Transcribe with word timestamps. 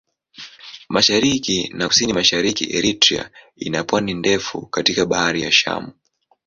Mashariki 0.93 1.57
na 1.77 1.85
Kusini-Mashariki 1.89 2.63
Eritrea 2.77 3.31
ina 3.55 3.83
pwani 3.83 4.13
ndefu 4.13 4.65
katika 4.65 5.05
Bahari 5.05 5.41
ya 5.41 5.51
Shamu. 5.51 5.91